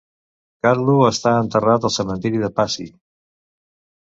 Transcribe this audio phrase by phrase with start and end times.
[0.67, 2.89] Carlu està enterrat al cementiri de Passy.